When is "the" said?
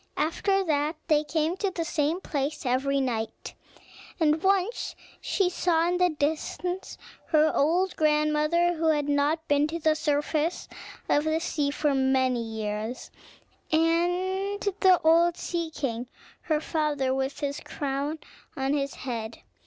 1.69-1.85, 5.99-6.09, 9.77-9.93, 11.25-11.37, 14.59-14.99